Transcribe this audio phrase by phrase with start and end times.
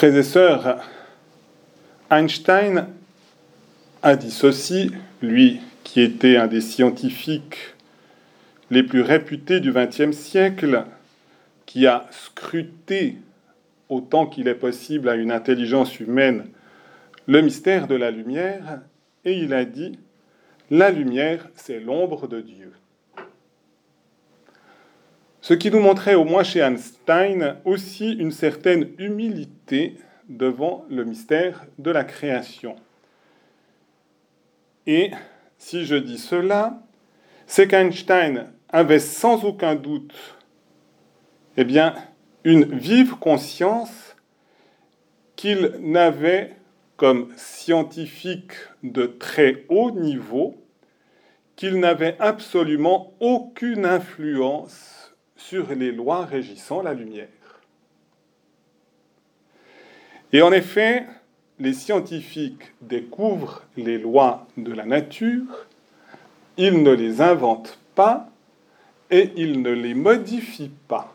[0.00, 0.80] Frères
[2.08, 2.86] Einstein
[4.02, 7.74] a dit ceci, lui qui était un des scientifiques
[8.70, 10.86] les plus réputés du XXe siècle,
[11.66, 13.18] qui a scruté
[13.90, 16.46] autant qu'il est possible à une intelligence humaine
[17.26, 18.80] le mystère de la lumière,
[19.26, 19.98] et il a dit,
[20.70, 22.72] la lumière, c'est l'ombre de Dieu.
[25.42, 29.96] Ce qui nous montrait, au moins chez Einstein, aussi une certaine humilité
[30.28, 32.76] devant le mystère de la création.
[34.86, 35.10] Et
[35.58, 36.82] si je dis cela,
[37.46, 40.14] c'est qu'Einstein avait sans aucun doute
[41.56, 41.94] eh bien,
[42.44, 44.16] une vive conscience
[45.36, 46.56] qu'il n'avait
[46.96, 50.54] comme scientifique de très haut niveau,
[51.56, 54.99] qu'il n'avait absolument aucune influence
[55.40, 57.28] sur les lois régissant la lumière.
[60.32, 61.06] Et en effet,
[61.58, 65.66] les scientifiques découvrent les lois de la nature,
[66.56, 68.28] ils ne les inventent pas
[69.10, 71.14] et ils ne les modifient pas.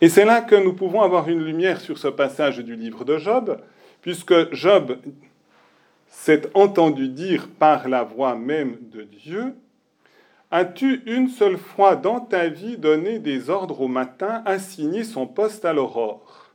[0.00, 3.16] Et c'est là que nous pouvons avoir une lumière sur ce passage du livre de
[3.16, 3.58] Job,
[4.02, 4.98] puisque Job
[6.08, 9.54] s'est entendu dire par la voix même de Dieu,
[10.56, 15.64] As-tu une seule fois dans ta vie donné des ordres au matin, assigné son poste
[15.64, 16.52] à l'aurore,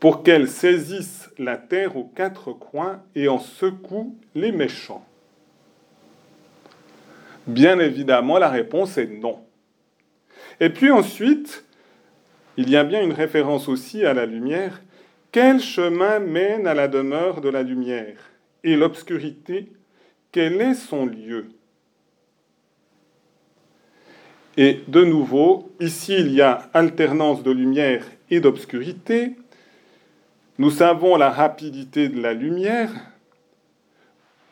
[0.00, 5.06] pour qu'elle saisisse la terre aux quatre coins et en secoue les méchants.
[7.46, 9.44] Bien évidemment, la réponse est non.
[10.58, 11.64] Et puis ensuite,
[12.56, 14.82] il y a bien une référence aussi à la lumière.
[15.30, 18.18] Quel chemin mène à la demeure de la lumière?
[18.64, 19.70] Et l'obscurité,
[20.32, 21.50] quel est son lieu?
[24.62, 29.36] Et de nouveau, ici il y a alternance de lumière et d'obscurité.
[30.58, 32.90] Nous savons la rapidité de la lumière.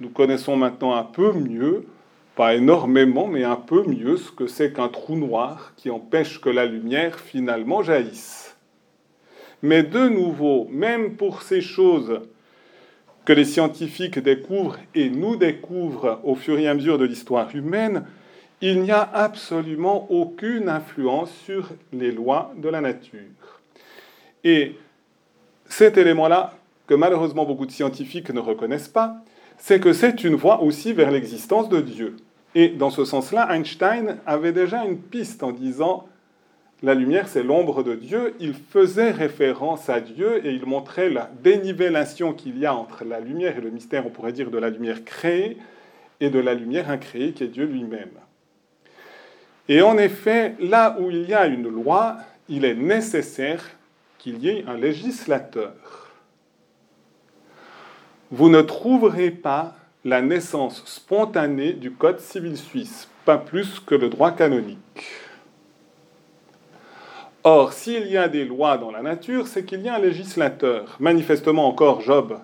[0.01, 1.85] Nous connaissons maintenant un peu mieux,
[2.37, 6.49] pas énormément, mais un peu mieux ce que c'est qu'un trou noir qui empêche que
[6.49, 8.57] la lumière finalement jaillisse.
[9.61, 12.23] Mais de nouveau, même pour ces choses
[13.27, 18.07] que les scientifiques découvrent et nous découvrent au fur et à mesure de l'histoire humaine,
[18.61, 23.21] il n'y a absolument aucune influence sur les lois de la nature.
[24.45, 24.77] Et
[25.67, 26.55] cet élément-là,
[26.87, 29.17] que malheureusement beaucoup de scientifiques ne reconnaissent pas,
[29.59, 32.17] c'est que c'est une voie aussi vers l'existence de Dieu.
[32.55, 36.09] Et dans ce sens-là, Einstein avait déjà une piste en disant
[36.83, 38.35] la lumière, c'est l'ombre de Dieu.
[38.39, 43.21] Il faisait référence à Dieu et il montrait la dénivellation qu'il y a entre la
[43.21, 45.59] lumière et le mystère, on pourrait dire, de la lumière créée
[46.21, 48.11] et de la lumière incréée qui est Dieu lui-même.
[49.69, 52.17] Et en effet, là où il y a une loi,
[52.49, 53.63] il est nécessaire
[54.19, 55.73] qu'il y ait un législateur.
[58.31, 59.75] Vous ne trouverez pas
[60.05, 64.79] la naissance spontanée du Code civil suisse, pas plus que le droit canonique.
[67.45, 70.97] Or, s'il y a des lois dans la nature, c'est qu'il y a un législateur.
[71.01, 72.39] Manifestement encore, Job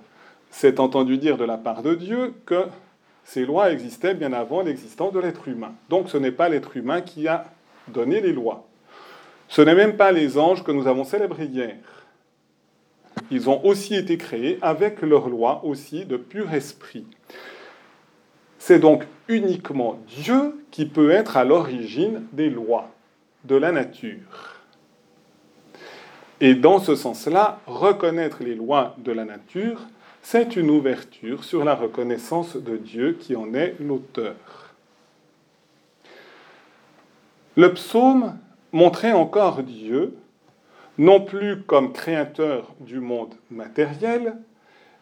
[0.50, 2.66] s'est entendu dire de la part de Dieu que
[3.24, 5.72] ces lois existaient bien avant l'existence de l'être humain.
[5.88, 7.44] Donc ce n'est pas l'être humain qui a
[7.88, 8.66] donné les lois.
[9.48, 11.76] Ce n'est même pas les anges que nous avons célébrés hier.
[13.30, 17.06] Ils ont aussi été créés avec leurs lois aussi de pur esprit.
[18.58, 22.90] C'est donc uniquement Dieu qui peut être à l'origine des lois
[23.44, 24.60] de la nature.
[26.40, 29.82] Et dans ce sens-là, reconnaître les lois de la nature,
[30.24, 34.34] c'est une ouverture sur la reconnaissance de Dieu qui en est l'auteur.
[37.56, 38.38] Le psaume
[38.72, 40.16] montrait encore Dieu,
[40.96, 44.38] non plus comme créateur du monde matériel,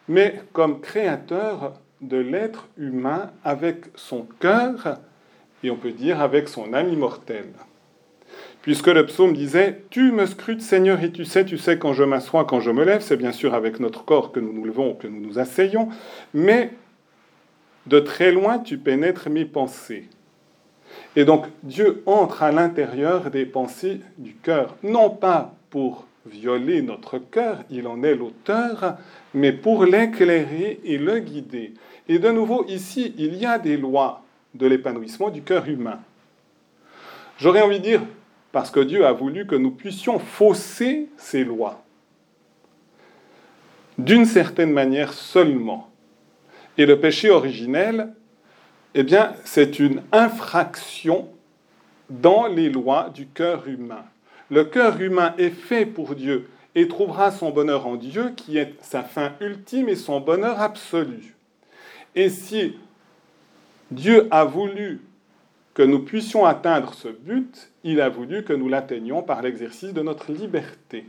[0.09, 4.99] mais comme créateur de l'être humain avec son cœur
[5.63, 7.53] et on peut dire avec son âme immortelle
[8.63, 12.03] puisque le psaume disait Tu me scrutes, Seigneur, et tu sais, tu sais quand je
[12.03, 13.01] m'assois, quand je me lève.
[13.01, 15.89] C'est bien sûr avec notre corps que nous nous levons, que nous nous asseyons,
[16.33, 16.71] mais
[17.85, 20.09] de très loin, tu pénètres mes pensées.
[21.15, 27.17] Et donc, Dieu entre à l'intérieur des pensées du cœur, non pas pour violer notre
[27.17, 28.97] cœur, il en est l'auteur,
[29.33, 31.73] mais pour l'éclairer et le guider.
[32.07, 34.21] Et de nouveau, ici, il y a des lois
[34.53, 35.99] de l'épanouissement du cœur humain.
[37.37, 38.01] J'aurais envie de dire,
[38.53, 41.83] parce que Dieu a voulu que nous puissions fausser ses lois.
[43.97, 45.89] D'une certaine manière seulement.
[46.77, 48.13] Et le péché originel,
[48.93, 51.29] eh bien, c'est une infraction
[52.11, 54.05] dans les lois du cœur humain.
[54.51, 56.47] Le cœur humain est fait pour Dieu.
[56.75, 61.35] et trouvera son bonheur en Dieu qui est sa fin ultime et son bonheur absolu.
[62.15, 62.75] Et si
[63.91, 65.01] Dieu a voulu
[65.73, 70.01] que nous puissions atteindre ce but, il a voulu que nous l'atteignions par l'exercice de
[70.01, 71.05] notre liberté.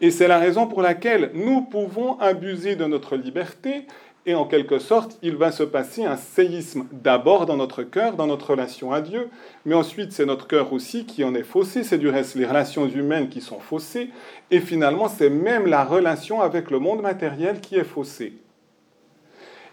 [0.00, 3.86] Et c'est la raison pour laquelle nous pouvons abuser de notre liberté
[4.24, 8.28] et en quelque sorte, il va se passer un séisme d'abord dans notre cœur, dans
[8.28, 9.28] notre relation à Dieu,
[9.64, 12.86] mais ensuite c'est notre cœur aussi qui en est faussé, c'est du reste les relations
[12.86, 14.10] humaines qui sont faussées,
[14.52, 18.34] et finalement c'est même la relation avec le monde matériel qui est faussée.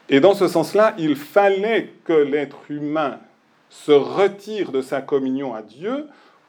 [0.10, 3.20] Et dans ce sens-là, il fallait que l'être humain
[3.70, 6.08] se retire de sa communion à Dieu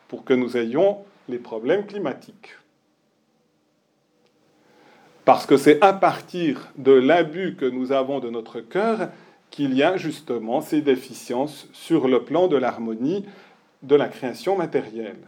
[0.09, 2.57] pour que nous ayons les problèmes climatiques.
[5.25, 9.11] Parce que c'est à partir de l'abus que nous avons de notre cœur
[9.51, 13.25] qu'il y a justement ces déficiences sur le plan de l'harmonie
[13.83, 15.21] de la création matérielle.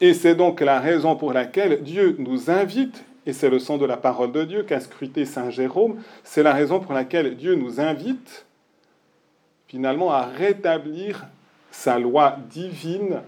[0.00, 3.84] Et c'est donc la raison pour laquelle Dieu nous invite, et c'est le son de
[3.84, 7.80] la parole de Dieu qu'a scruté Saint Jérôme, c'est la raison pour laquelle Dieu nous
[7.80, 8.46] invite
[9.68, 11.26] finalement à rétablir
[11.70, 13.20] sa loi divine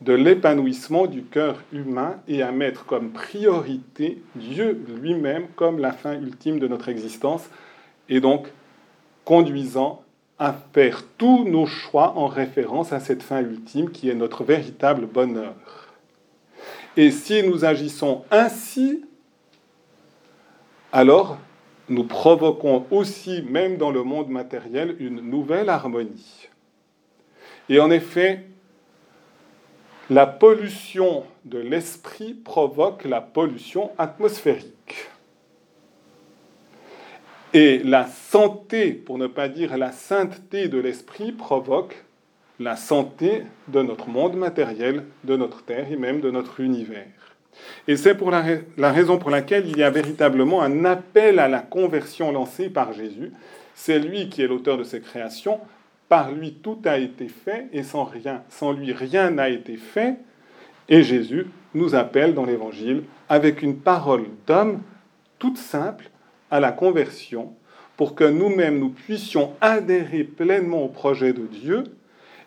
[0.00, 6.12] de l'épanouissement du cœur humain et à mettre comme priorité Dieu lui-même comme la fin
[6.14, 7.48] ultime de notre existence
[8.08, 8.48] et donc
[9.24, 10.02] conduisant
[10.38, 15.06] à faire tous nos choix en référence à cette fin ultime qui est notre véritable
[15.06, 15.54] bonheur.
[16.96, 19.04] Et si nous agissons ainsi,
[20.92, 21.38] alors
[21.88, 26.48] nous provoquons aussi, même dans le monde matériel, une nouvelle harmonie.
[27.68, 28.44] Et en effet,
[30.10, 35.08] la pollution de l'esprit provoque la pollution atmosphérique.
[37.54, 42.04] Et la santé, pour ne pas dire la sainteté de l'esprit, provoque
[42.60, 47.36] la santé de notre monde matériel, de notre Terre et même de notre univers.
[47.86, 48.42] Et c'est pour la,
[48.92, 53.32] raison pour laquelle il y a véritablement un appel à la conversion lancé par Jésus.
[53.74, 55.60] C'est lui qui est l'auteur de ces créations,
[56.08, 60.16] par lui, tout a été fait et sans, rien, sans lui, rien n'a été fait.
[60.88, 64.80] Et Jésus nous appelle dans l'Évangile avec une parole d'homme
[65.38, 66.10] toute simple
[66.50, 67.54] à la conversion
[67.96, 71.84] pour que nous-mêmes nous puissions adhérer pleinement au projet de Dieu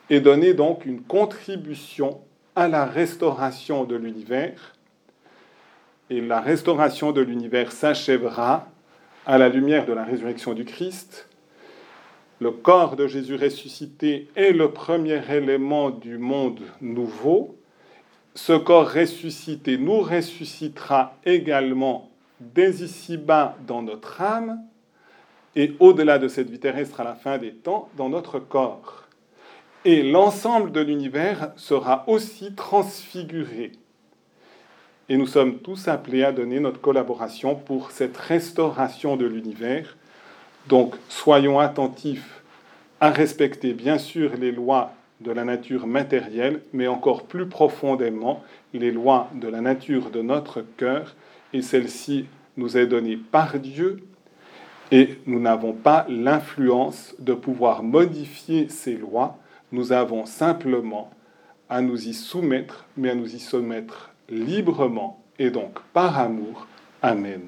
[0.10, 2.22] et donner donc une contribution
[2.56, 4.74] à la restauration de l'univers.
[6.12, 8.68] Et la restauration de l'univers s'achèvera
[9.25, 11.28] à la lumière de la résurrection du Christ
[12.42, 17.56] le corps de Jésus ressuscité est le premier élément du monde nouveau.
[18.34, 22.10] Ce corps ressuscité nous ressuscitera également
[22.40, 24.60] dès ici-bas dans notre âme
[25.56, 29.07] et au-delà de cette vie terrestre à la fin des temps dans notre corps.
[29.86, 33.74] Et l'ensemble de l'univers sera aussi transfiguré.
[35.12, 39.98] Et nous sommes tous appelés à donner notre collaboration pour cette restauration de l'univers.
[40.69, 42.42] Donc soyons attentifs
[43.02, 48.42] à respecter bien sûr les lois de la nature matérielle, mais encore plus profondément
[48.74, 51.14] les lois de la nature de notre cœur,
[51.52, 54.06] et celle-ci nous est donnée par Dieu,
[54.94, 59.38] et nous n'avons pas l'influence de pouvoir modifier ces lois,
[59.74, 61.12] nous avons simplement
[61.68, 66.66] à nous y soumettre, mais à nous y soumettre librement, et donc par amour.
[67.02, 67.42] Amen.